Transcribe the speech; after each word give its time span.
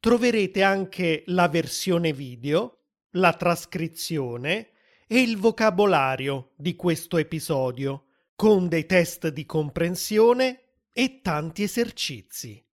troverete 0.00 0.62
anche 0.62 1.24
la 1.26 1.46
versione 1.48 2.12
video, 2.14 2.78
la 3.10 3.34
trascrizione 3.34 4.70
e 5.06 5.20
il 5.20 5.36
vocabolario 5.36 6.52
di 6.56 6.74
questo 6.74 7.18
episodio, 7.18 8.06
con 8.34 8.68
dei 8.68 8.86
test 8.86 9.28
di 9.28 9.44
comprensione 9.44 10.62
e 10.92 11.20
tanti 11.20 11.62
esercizi. 11.62 12.64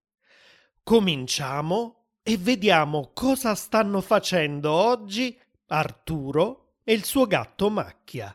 Cominciamo 0.82 2.06
e 2.24 2.38
vediamo 2.38 3.12
cosa 3.14 3.54
stanno 3.56 4.00
facendo 4.00 4.72
oggi 4.72 5.38
Arturo 5.68 6.76
e 6.86 6.94
il 6.94 7.04
suo 7.04 7.26
gatto 7.28 7.70
Macchia. 7.70 8.34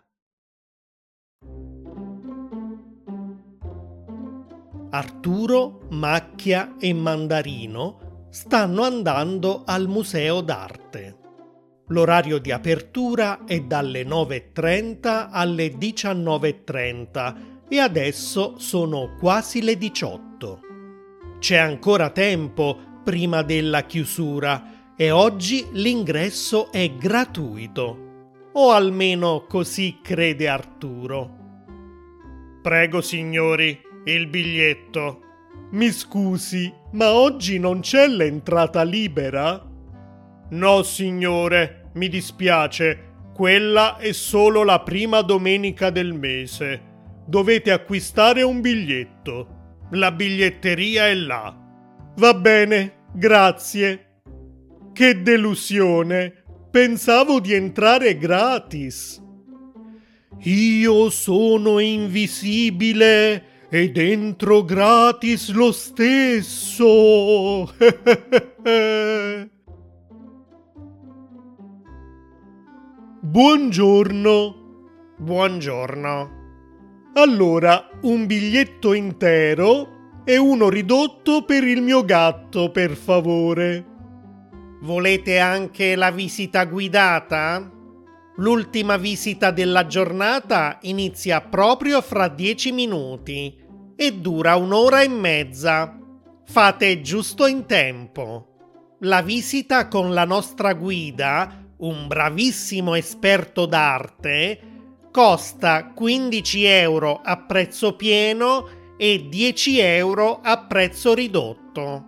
Arturo, 4.91 5.86
Macchia 5.88 6.77
e 6.78 6.92
Mandarino 6.92 8.02
stanno 8.32 8.82
andando 8.82 9.62
al 9.66 9.88
museo 9.88 10.41
d'arte. 10.41 11.19
L'orario 11.88 12.39
di 12.39 12.50
apertura 12.50 13.44
è 13.44 13.61
dalle 13.61 14.05
9.30 14.05 15.28
alle 15.30 15.74
19.30 15.74 17.34
e 17.69 17.78
adesso 17.78 18.55
sono 18.56 19.16
quasi 19.19 19.61
le 19.62 19.77
18. 19.77 20.61
C'è 21.41 21.56
ancora 21.58 22.08
tempo 22.08 23.00
prima 23.05 23.42
della 23.42 23.83
chiusura 23.83 24.94
e 24.96 25.11
oggi 25.11 25.67
l'ingresso 25.72 26.72
è 26.72 26.91
gratuito. 26.96 27.98
O 28.52 28.70
almeno 28.70 29.44
così 29.46 29.98
crede 30.02 30.48
Arturo. 30.48 31.41
Prego 32.62 33.02
signori, 33.02 33.78
il 34.05 34.27
biglietto. 34.27 35.22
Mi 35.73 35.91
scusi, 35.91 36.70
ma 36.92 37.12
oggi 37.15 37.59
non 37.59 37.81
c'è 37.81 38.06
l'entrata 38.06 38.83
libera? 38.83 39.59
No, 40.51 40.83
signore, 40.83 41.91
mi 41.95 42.09
dispiace. 42.11 43.11
Quella 43.33 43.97
è 43.97 44.12
solo 44.12 44.64
la 44.64 44.81
prima 44.81 45.23
domenica 45.23 45.89
del 45.89 46.12
mese. 46.12 46.91
Dovete 47.27 47.70
acquistare 47.70 48.42
un 48.42 48.61
biglietto. 48.61 49.79
La 49.92 50.12
biglietteria 50.12 51.06
è 51.06 51.14
là. 51.14 51.56
Va 52.17 52.34
bene, 52.34 53.07
grazie. 53.14 54.20
Che 54.92 55.23
delusione. 55.23 56.45
Pensavo 56.70 57.41
di 57.41 57.55
entrare 57.55 58.19
gratis. 58.19 59.23
Io 60.41 61.09
sono 61.09 61.79
invisibile 61.79 63.52
ed 63.75 63.97
entro 63.97 64.65
gratis 64.65 65.51
lo 65.53 65.73
stesso. 65.73 67.65
Buongiorno. 73.19 74.57
Buongiorno. 75.17 76.41
Allora, 77.14 77.89
un 78.02 78.27
biglietto 78.27 78.92
intero 78.92 80.20
e 80.23 80.36
uno 80.36 80.69
ridotto 80.69 81.46
per 81.46 81.64
il 81.64 81.80
mio 81.80 82.05
gatto, 82.05 82.70
per 82.70 82.95
favore. 82.95 83.86
Volete 84.83 85.39
anche 85.39 85.96
la 85.96 86.11
visita 86.11 86.67
guidata? 86.67 87.70
L'ultima 88.36 88.98
visita 88.98 89.51
della 89.51 89.86
giornata 89.86 90.79
inizia 90.83 91.41
proprio 91.41 92.02
fra 92.02 92.29
dieci 92.29 92.73
minuti 92.73 93.61
e 93.97 94.13
dura 94.13 94.57
un'ora 94.57 95.03
e 95.03 95.08
mezza. 95.08 95.98
Fate 96.45 97.01
giusto 97.01 97.47
in 97.47 97.67
tempo. 97.67 98.47
La 99.01 99.23
visita 99.23 99.89
con 99.89 100.13
la 100.14 100.25
nostra 100.25 100.75
guida, 100.75 101.64
un 101.79 102.07
bravissimo 102.07 102.95
esperto 102.95 103.67
d'arte, 103.67 104.61
costa 105.11 105.92
15 105.92 106.64
euro 106.64 107.20
a 107.23 107.36
prezzo 107.39 107.97
pieno 107.97 108.69
e 108.97 109.27
10 109.29 109.79
euro 109.81 110.41
a 110.42 110.58
prezzo 110.58 111.14
ridotto. 111.14 112.07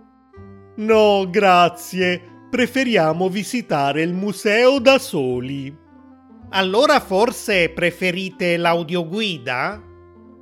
No, 0.77 1.29
grazie. 1.29 2.47
Preferiamo 2.51 3.29
visitare 3.29 4.03
il 4.03 4.13
museo 4.13 4.79
da 4.79 4.99
soli. 4.99 5.77
Allora 6.51 7.01
forse 7.01 7.71
preferite 7.71 8.57
l'audioguida? 8.57 9.83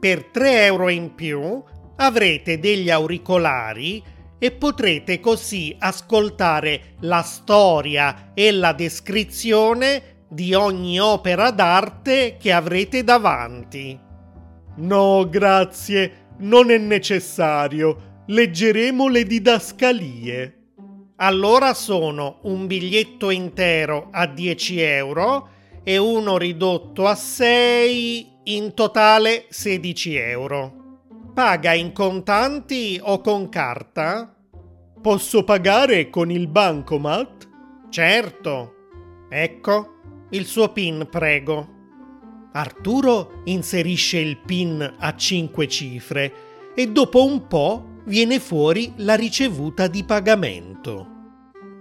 Per 0.03 0.25
3 0.33 0.65
euro 0.65 0.89
in 0.89 1.15
più 1.15 1.63
avrete 1.95 2.59
degli 2.59 2.91
auricolari 2.91 4.03
e 4.37 4.51
potrete 4.51 5.21
così 5.21 5.77
ascoltare 5.79 6.97
la 7.03 7.23
storia 7.23 8.33
e 8.35 8.51
la 8.51 8.73
descrizione 8.73 10.25
di 10.29 10.55
ogni 10.55 10.99
opera 10.99 11.53
d'arte 11.53 12.37
che 12.37 12.51
avrete 12.51 13.05
davanti. 13.05 13.97
No, 14.79 15.29
grazie, 15.29 16.31
non 16.39 16.73
è 16.73 16.79
necessario. 16.79 18.25
Leggeremo 18.27 19.07
le 19.07 19.23
didascalie. 19.23 20.57
Allora 21.19 21.75
sono 21.75 22.41
un 22.43 22.67
biglietto 22.67 23.31
intero 23.31 24.09
a 24.11 24.27
10 24.27 24.81
euro 24.81 25.49
e 25.85 25.97
uno 25.97 26.39
ridotto 26.39 27.07
a 27.07 27.15
6, 27.15 28.32
in 28.45 28.75
totale 28.75 29.47
16 29.49 30.17
euro. 30.17 30.81
Paga 31.33 31.75
in 31.75 31.93
contanti 31.93 32.99
o 33.01 33.21
con 33.21 33.49
carta? 33.49 34.35
Posso 35.01 35.45
pagare 35.45 36.11
con 36.11 36.31
il 36.31 36.49
bancomat? 36.49 37.49
Certo. 37.89 38.75
Ecco, 39.29 39.95
il 40.31 40.47
suo 40.47 40.73
PIN, 40.73 41.07
prego. 41.11 41.81
Arturo 42.53 43.43
inserisce 43.45 44.19
il 44.19 44.39
PIN 44.39 44.97
a 44.99 45.15
5 45.15 45.69
cifre 45.69 46.33
e 46.75 46.89
dopo 46.89 47.25
un 47.25 47.47
po' 47.47 48.01
viene 48.05 48.41
fuori 48.41 48.93
la 48.97 49.15
ricevuta 49.15 49.87
di 49.87 50.05
pagamento. 50.05 51.07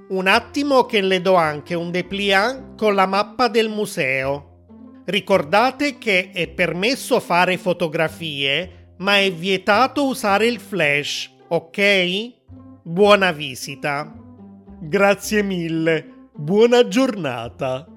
Un 0.09 0.27
attimo 0.27 0.85
che 0.85 1.01
le 1.01 1.21
do 1.21 1.35
anche 1.35 1.73
un 1.73 1.89
dépliant 1.89 2.75
con 2.77 2.93
la 2.93 3.05
mappa 3.05 3.47
del 3.47 3.69
museo. 3.69 4.50
Ricordate 5.05 5.97
che 5.97 6.31
è 6.31 6.47
permesso 6.47 7.19
fare 7.19 7.57
fotografie, 7.57 8.93
ma 8.97 9.17
è 9.17 9.31
vietato 9.31 10.05
usare 10.05 10.45
il 10.47 10.59
flash, 10.59 11.29
ok? 11.47 12.33
Buona 12.83 13.31
visita. 13.31 14.13
Grazie 14.79 15.41
mille. 15.41 16.29
Buona 16.33 16.87
giornata. 16.87 17.87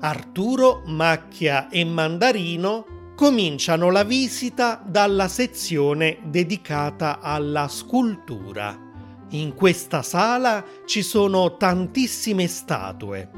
Arturo, 0.00 0.82
Macchia 0.86 1.68
e 1.68 1.84
Mandarino 1.84 3.12
cominciano 3.16 3.90
la 3.90 4.04
visita 4.04 4.82
dalla 4.86 5.26
sezione 5.26 6.18
dedicata 6.24 7.20
alla 7.20 7.66
scultura. 7.66 8.78
In 9.30 9.54
questa 9.54 10.02
sala 10.02 10.64
ci 10.84 11.02
sono 11.02 11.56
tantissime 11.56 12.46
statue. 12.46 13.30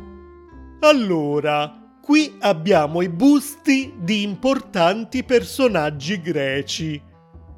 Allora, 0.81 1.78
qui 2.09 2.35
abbiamo 2.39 3.03
i 3.03 3.11
busti 3.11 3.93
di 3.99 4.23
importanti 4.23 5.25
personaggi 5.25 6.19
greci. 6.23 6.99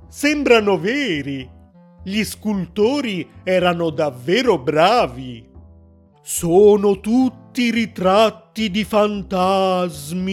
Sembrano 0.08 0.76
veri. 0.76 1.48
Gli 2.02 2.24
scultori 2.24 3.30
erano 3.44 3.90
davvero 3.90 4.58
bravi. 4.58 5.48
Sono 6.20 6.98
tutti 6.98 7.70
ritratti 7.70 8.72
di 8.72 8.82
fantasmi. 8.82 10.28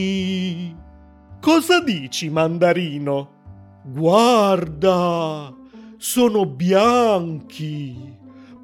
Cosa 1.39 1.79
dici, 1.81 2.31
mandarino? 2.31 3.81
Guarda, 3.85 5.53
sono 5.97 6.47
bianchi, 6.47 8.17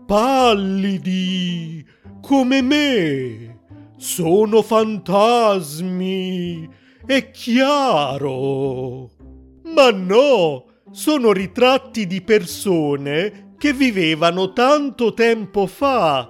pallidi, 0.08 1.86
come 2.22 2.62
me. 2.64 3.53
Sono 4.04 4.62
fantasmi, 4.62 6.68
è 7.06 7.32
chiaro. 7.32 9.10
Ma 9.74 9.92
no, 9.92 10.66
sono 10.92 11.32
ritratti 11.32 12.06
di 12.06 12.22
persone 12.22 13.54
che 13.58 13.72
vivevano 13.72 14.52
tanto 14.52 15.14
tempo 15.14 15.68
fa. 15.68 16.30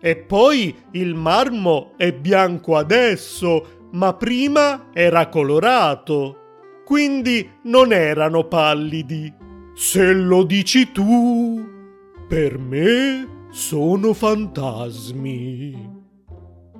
E 0.00 0.16
poi 0.16 0.72
il 0.92 1.16
marmo 1.16 1.94
è 1.96 2.12
bianco 2.12 2.76
adesso, 2.76 3.88
ma 3.90 4.14
prima 4.14 4.90
era 4.94 5.28
colorato. 5.28 6.36
Quindi 6.84 7.50
non 7.64 7.92
erano 7.92 8.44
pallidi. 8.44 9.34
Se 9.74 10.12
lo 10.12 10.44
dici 10.44 10.92
tu, 10.92 11.68
per 12.28 12.58
me 12.58 13.46
sono 13.50 14.12
fantasmi. 14.12 15.97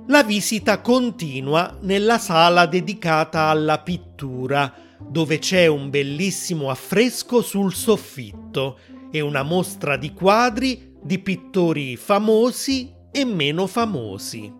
La 0.09 0.23
visita 0.23 0.81
continua 0.81 1.77
nella 1.81 2.17
sala 2.17 2.65
dedicata 2.65 3.41
alla 3.41 3.77
pittura, 3.77 4.73
dove 4.99 5.37
c'è 5.37 5.67
un 5.67 5.91
bellissimo 5.91 6.71
affresco 6.71 7.43
sul 7.43 7.75
soffitto 7.75 8.79
e 9.11 9.21
una 9.21 9.43
mostra 9.43 9.97
di 9.97 10.11
quadri 10.13 10.95
di 10.99 11.19
pittori 11.19 11.95
famosi 11.95 12.91
e 13.11 13.23
meno 13.23 13.67
famosi. 13.67 14.51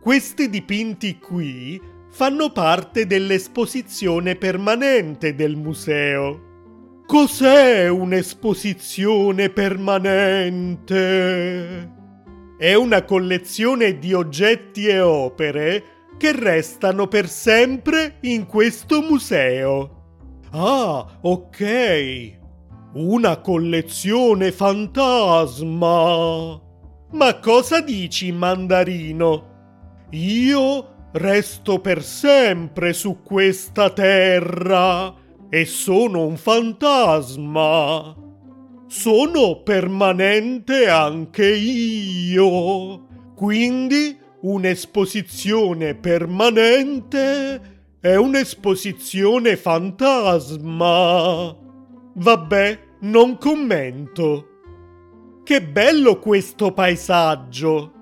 Questi 0.00 0.48
dipinti 0.48 1.18
qui 1.18 1.78
fanno 2.10 2.50
parte 2.50 3.06
dell'esposizione 3.06 4.36
permanente 4.36 5.34
del 5.34 5.56
museo. 5.56 7.02
Cos'è 7.04 7.86
un'esposizione 7.86 9.50
permanente? 9.50 11.98
È 12.60 12.74
una 12.74 13.04
collezione 13.04 13.98
di 13.98 14.12
oggetti 14.12 14.86
e 14.86 15.00
opere 15.00 15.82
che 16.18 16.32
restano 16.32 17.08
per 17.08 17.26
sempre 17.26 18.18
in 18.20 18.44
questo 18.44 19.00
museo. 19.00 20.34
Ah, 20.50 21.06
ok. 21.22 22.38
Una 22.92 23.38
collezione 23.38 24.52
fantasma. 24.52 25.70
Ma 27.12 27.38
cosa 27.38 27.80
dici, 27.80 28.30
mandarino? 28.30 30.08
Io 30.10 31.08
resto 31.12 31.78
per 31.78 32.02
sempre 32.02 32.92
su 32.92 33.22
questa 33.22 33.88
terra 33.88 35.14
e 35.48 35.64
sono 35.64 36.26
un 36.26 36.36
fantasma. 36.36 38.28
Sono 38.90 39.62
permanente 39.62 40.88
anche 40.88 41.46
io. 41.46 43.06
Quindi 43.36 44.18
un'esposizione 44.40 45.94
permanente 45.94 47.84
è 48.00 48.16
un'esposizione 48.16 49.56
fantasma. 49.56 51.56
Vabbè, 52.14 52.80
non 53.02 53.38
commento. 53.38 54.48
Che 55.44 55.62
bello 55.62 56.18
questo 56.18 56.72
paesaggio! 56.72 57.92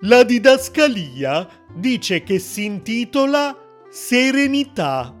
La 0.00 0.24
didascalia 0.24 1.46
dice 1.72 2.24
che 2.24 2.40
si 2.40 2.64
intitola 2.64 3.56
Serenità 3.88 5.16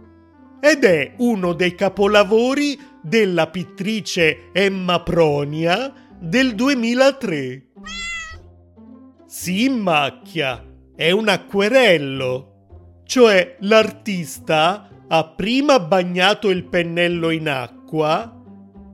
ed 0.60 0.82
è 0.82 1.14
uno 1.18 1.52
dei 1.52 1.76
capolavori 1.76 2.90
della 3.02 3.48
pittrice 3.48 4.50
Emma 4.52 5.00
Pronia 5.02 5.92
del 6.18 6.54
2003. 6.54 7.66
Si 9.26 9.68
macchia, 9.68 10.64
è 10.94 11.10
un 11.10 11.28
acquerello, 11.28 13.00
cioè 13.04 13.56
l'artista 13.60 14.88
ha 15.08 15.24
prima 15.28 15.80
bagnato 15.80 16.48
il 16.48 16.64
pennello 16.64 17.30
in 17.30 17.48
acqua, 17.48 18.40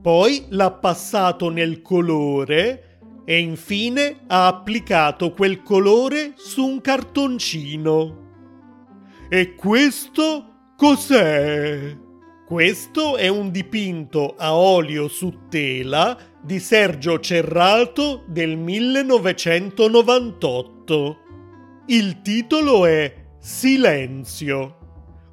poi 0.01 0.45
l'ha 0.49 0.71
passato 0.71 1.49
nel 1.49 1.81
colore 1.81 2.83
e 3.25 3.37
infine 3.37 4.21
ha 4.27 4.47
applicato 4.47 5.33
quel 5.33 5.61
colore 5.61 6.33
su 6.35 6.65
un 6.65 6.81
cartoncino. 6.81 8.27
E 9.29 9.53
questo 9.53 10.71
cos'è? 10.75 11.95
Questo 12.49 13.15
è 13.15 13.27
un 13.27 13.51
dipinto 13.51 14.33
a 14.35 14.55
olio 14.55 15.07
su 15.07 15.47
tela 15.49 16.17
di 16.41 16.59
Sergio 16.59 17.19
Cerrato 17.19 18.23
del 18.25 18.57
1998. 18.57 21.17
Il 21.85 22.23
titolo 22.23 22.87
è 22.87 23.13
Silenzio. 23.37 24.77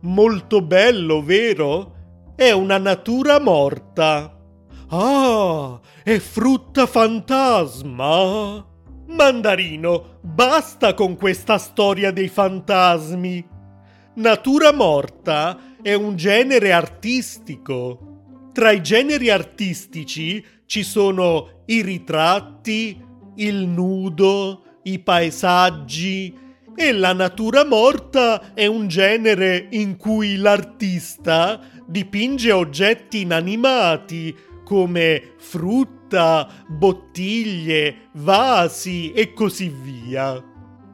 Molto 0.02 0.60
bello, 0.60 1.22
vero? 1.22 2.34
È 2.36 2.50
una 2.50 2.76
natura 2.76 3.40
morta. 3.40 4.38
Ah, 4.88 5.80
è 6.04 6.18
frutta 6.18 6.84
fantasma! 6.84 8.62
Mandarino, 9.06 10.18
basta 10.20 10.92
con 10.92 11.16
questa 11.16 11.56
storia 11.56 12.10
dei 12.10 12.28
fantasmi. 12.28 13.55
Natura 14.16 14.72
morta 14.72 15.74
è 15.82 15.92
un 15.92 16.16
genere 16.16 16.72
artistico. 16.72 18.48
Tra 18.54 18.70
i 18.70 18.82
generi 18.82 19.28
artistici 19.28 20.42
ci 20.64 20.84
sono 20.84 21.64
i 21.66 21.82
ritratti, 21.82 22.98
il 23.34 23.66
nudo, 23.66 24.62
i 24.84 25.00
paesaggi 25.00 26.34
e 26.74 26.92
la 26.92 27.12
natura 27.12 27.66
morta 27.66 28.54
è 28.54 28.64
un 28.64 28.88
genere 28.88 29.68
in 29.72 29.98
cui 29.98 30.36
l'artista 30.36 31.60
dipinge 31.86 32.52
oggetti 32.52 33.20
inanimati 33.20 34.34
come 34.64 35.34
frutta, 35.36 36.48
bottiglie, 36.66 38.08
vasi 38.14 39.12
e 39.12 39.34
così 39.34 39.68
via. 39.68 40.42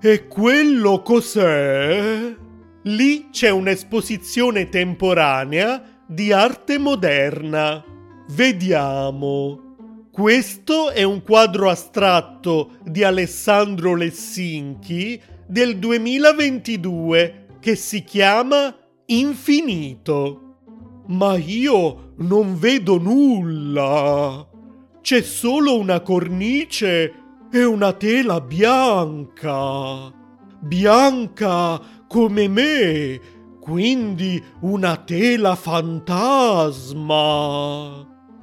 E 0.00 0.26
quello 0.26 1.02
cos'è? 1.02 2.41
Lì 2.84 3.28
c'è 3.30 3.48
un'esposizione 3.48 4.68
temporanea 4.68 6.00
di 6.04 6.32
arte 6.32 6.78
moderna. 6.78 7.84
Vediamo. 8.30 10.08
Questo 10.10 10.90
è 10.90 11.04
un 11.04 11.22
quadro 11.22 11.70
astratto 11.70 12.78
di 12.84 13.04
Alessandro 13.04 13.94
Lessinchi 13.94 15.20
del 15.46 15.78
2022 15.78 17.46
che 17.60 17.76
si 17.76 18.02
chiama 18.02 18.74
Infinito. 19.06 20.56
Ma 21.06 21.36
io 21.36 22.14
non 22.16 22.58
vedo 22.58 22.98
nulla. 22.98 24.44
C'è 25.00 25.22
solo 25.22 25.78
una 25.78 26.00
cornice 26.00 27.14
e 27.52 27.64
una 27.64 27.92
tela 27.92 28.40
bianca. 28.40 30.12
Bianca 30.60 32.01
come 32.12 32.46
me, 32.46 33.18
quindi 33.58 34.40
una 34.60 34.96
tela 34.96 35.54
fantasma. 35.54 36.86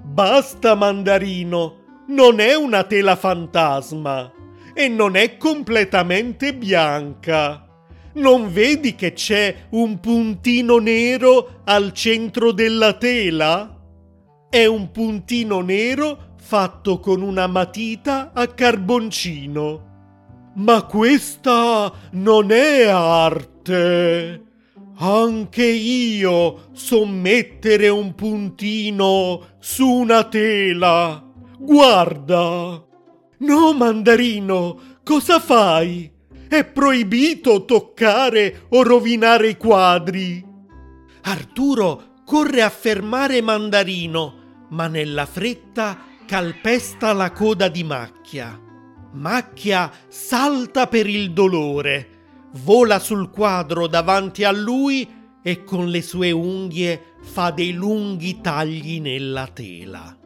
Basta, 0.02 0.74
mandarino, 0.74 1.76
non 2.08 2.40
è 2.40 2.56
una 2.56 2.84
tela 2.86 3.16
fantasma 3.16 4.34
e 4.74 4.88
non 4.88 5.16
è 5.16 5.38
completamente 5.38 6.56
bianca. 6.56 7.64
Non 8.14 8.52
vedi 8.52 8.96
che 8.96 9.14
c'è 9.14 9.68
un 9.70 10.00
puntino 10.00 10.80
nero 10.80 11.62
al 11.66 11.94
centro 11.94 12.52
della 12.52 12.94
tela? 12.94 13.80
È 14.50 14.66
un 14.66 14.90
puntino 14.90 15.62
nero 15.62 16.34
fatto 16.42 17.00
con 17.00 17.22
una 17.22 17.46
matita 17.46 18.32
a 18.34 18.48
carboncino. 18.48 19.99
Ma 20.56 20.84
questa 20.84 21.92
non 22.12 22.52
è 22.52 22.88
arte. 22.88 24.44
Anche 24.98 25.66
io 25.66 26.70
so 26.74 27.06
mettere 27.06 27.88
un 27.88 28.14
puntino 28.16 29.56
su 29.60 29.88
una 29.88 30.26
tela. 30.26 31.24
Guarda. 31.58 32.84
No, 33.38 33.74
mandarino, 33.74 34.80
cosa 35.04 35.40
fai? 35.40 36.12
È 36.50 36.66
proibito 36.66 37.64
toccare 37.64 38.66
o 38.70 38.84
rovinare 38.84 39.50
i 39.50 39.58
quadri. 39.58 40.46
Arturo 41.22 42.24
corre 42.26 42.62
a 42.62 42.70
fermare 42.70 43.42
Mandarino, 43.42 44.66
ma 44.70 44.88
nella 44.88 45.26
fretta 45.26 45.98
calpesta 46.26 47.14
la 47.14 47.32
coda 47.32 47.70
di 47.70 47.84
Macchia. 47.84 48.69
Macchia 49.12 49.92
salta 50.08 50.88
per 50.88 51.08
il 51.08 51.32
dolore, 51.32 52.10
vola 52.64 53.00
sul 53.00 53.30
quadro 53.30 53.88
davanti 53.88 54.44
a 54.44 54.52
lui 54.52 55.08
e 55.42 55.64
con 55.64 55.90
le 55.90 56.02
sue 56.02 56.32
unghie 56.32 57.16
fa 57.22 57.52
dei 57.52 57.74
lunghi 57.74 58.40
tagli 58.42 59.00
nella 59.00 59.48
tela. 59.48 60.18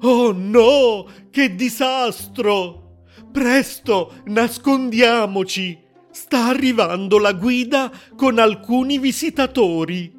Oh 0.00 0.32
no, 0.32 1.06
che 1.30 1.54
disastro! 1.54 3.02
Presto, 3.30 4.14
nascondiamoci! 4.26 5.86
Sta 6.10 6.46
arrivando 6.46 7.18
la 7.18 7.32
guida 7.32 7.92
con 8.16 8.38
alcuni 8.38 8.98
visitatori. 8.98 10.16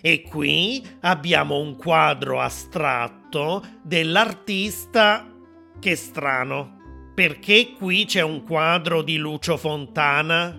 E 0.00 0.22
qui 0.22 0.86
abbiamo 1.00 1.58
un 1.58 1.76
quadro 1.76 2.40
astratto 2.40 3.64
dell'artista. 3.82 5.26
Che 5.80 5.96
strano. 5.96 6.76
perché 7.18 7.72
qui 7.76 8.04
c'è 8.04 8.20
un 8.20 8.44
quadro 8.44 9.02
di 9.02 9.16
Lucio 9.16 9.56
Fontana? 9.56 10.56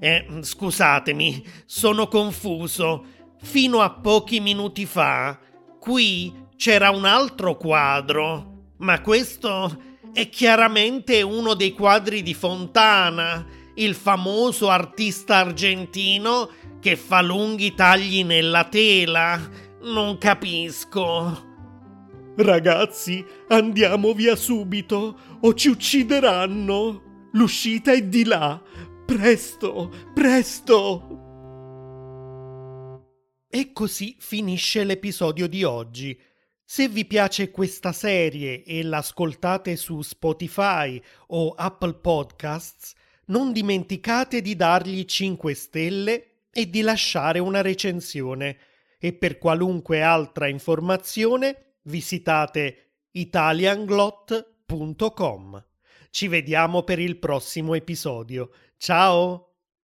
Eh, 0.00 0.26
scusatemi, 0.40 1.44
sono 1.66 2.08
confuso. 2.08 3.04
Fino 3.42 3.80
a 3.80 3.90
pochi 3.90 4.40
minuti 4.40 4.86
fa, 4.86 5.38
qui 5.78 6.32
c'era 6.56 6.88
un 6.88 7.04
altro 7.04 7.58
quadro, 7.58 8.70
ma 8.78 9.02
questo 9.02 9.76
è 10.12 10.30
chiaramente 10.30 11.20
uno 11.20 11.52
dei 11.52 11.72
quadri 11.72 12.22
di 12.22 12.32
Fontana, 12.32 13.46
il 13.74 13.94
famoso 13.94 14.70
artista 14.70 15.36
argentino 15.36 16.48
che 16.80 16.96
fa 16.96 17.20
lunghi 17.20 17.74
tagli 17.74 18.24
nella 18.24 18.64
tela. 18.64 19.38
Non 19.82 20.16
capisco. 20.16 21.47
Ragazzi, 22.38 23.26
andiamo 23.48 24.14
via 24.14 24.36
subito 24.36 25.18
o 25.40 25.54
ci 25.54 25.70
uccideranno. 25.70 27.30
L'uscita 27.32 27.90
è 27.90 28.00
di 28.00 28.24
là. 28.24 28.62
Presto, 29.04 29.92
presto. 30.14 31.16
E 33.50 33.72
così 33.72 34.14
finisce 34.20 34.84
l'episodio 34.84 35.48
di 35.48 35.64
oggi. 35.64 36.16
Se 36.64 36.86
vi 36.86 37.06
piace 37.06 37.50
questa 37.50 37.90
serie 37.90 38.62
e 38.62 38.84
l'ascoltate 38.84 39.74
su 39.74 40.00
Spotify 40.02 41.02
o 41.28 41.54
Apple 41.56 41.94
Podcasts, 41.94 42.92
non 43.26 43.52
dimenticate 43.52 44.42
di 44.42 44.54
dargli 44.54 45.04
5 45.04 45.54
stelle 45.54 46.26
e 46.52 46.70
di 46.70 46.82
lasciare 46.82 47.40
una 47.40 47.62
recensione. 47.62 48.58
E 49.00 49.12
per 49.12 49.38
qualunque 49.38 50.02
altra 50.02 50.46
informazione 50.46 51.64
visitate 51.88 52.92
italianglot.com. 53.10 55.66
Ci 56.10 56.28
vediamo 56.28 56.82
per 56.82 56.98
il 56.98 57.18
prossimo 57.18 57.74
episodio. 57.74 58.50
Ciao! 58.76 59.47